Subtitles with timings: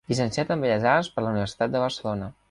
[0.11, 2.31] Llicenciat en Belles Arts per la Universitat de Barcelona.